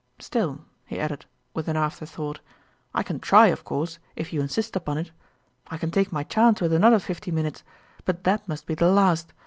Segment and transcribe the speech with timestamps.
[0.17, 2.39] Still," he added, with an afterthought,"
[2.95, 5.11] I can try, of course, if you insist upon it.
[5.67, 7.63] I can take my chance with another fifteen minutes,
[8.03, 9.31] but that must be the last.